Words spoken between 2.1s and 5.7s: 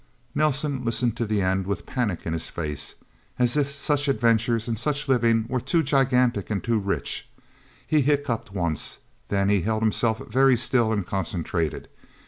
in his face as if such adventures and such living were